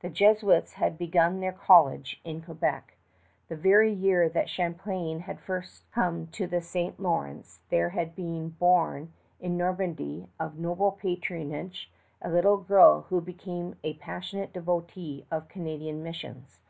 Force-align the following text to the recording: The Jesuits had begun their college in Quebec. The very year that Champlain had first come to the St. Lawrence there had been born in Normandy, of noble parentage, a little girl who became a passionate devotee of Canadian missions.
The 0.00 0.08
Jesuits 0.08 0.72
had 0.72 0.96
begun 0.96 1.40
their 1.40 1.52
college 1.52 2.18
in 2.24 2.40
Quebec. 2.40 2.96
The 3.48 3.56
very 3.56 3.92
year 3.92 4.26
that 4.26 4.48
Champlain 4.48 5.20
had 5.20 5.38
first 5.38 5.82
come 5.92 6.28
to 6.28 6.46
the 6.46 6.62
St. 6.62 6.98
Lawrence 6.98 7.60
there 7.68 7.90
had 7.90 8.16
been 8.16 8.48
born 8.58 9.12
in 9.38 9.58
Normandy, 9.58 10.28
of 10.40 10.58
noble 10.58 10.92
parentage, 10.92 11.92
a 12.22 12.30
little 12.30 12.56
girl 12.56 13.02
who 13.10 13.20
became 13.20 13.74
a 13.84 13.92
passionate 13.98 14.54
devotee 14.54 15.26
of 15.30 15.48
Canadian 15.48 16.02
missions. 16.02 16.58